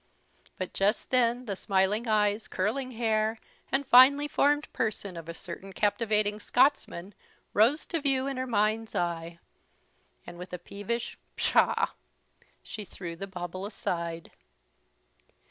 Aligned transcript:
But 0.57 0.73
just 0.73 1.11
then 1.11 1.45
the 1.45 1.55
smiling 1.55 2.07
eyes, 2.07 2.47
curling 2.47 2.89
hair, 2.89 3.37
and 3.71 3.85
finely 3.85 4.27
formed 4.27 4.73
person 4.73 5.15
of 5.15 5.29
a 5.29 5.35
certain 5.35 5.73
captivating 5.73 6.39
Scotsman 6.39 7.13
rose 7.53 7.85
to 7.85 8.01
view 8.01 8.25
in 8.25 8.37
her 8.37 8.47
mind's 8.47 8.95
eye; 8.95 9.37
and, 10.25 10.39
with 10.39 10.53
a 10.53 10.57
peevish 10.57 11.19
"pshaw!" 11.35 11.89
she 12.63 12.83
threw 12.83 13.15
the 13.15 13.27
bauble 13.27 13.63
aside. 13.63 14.31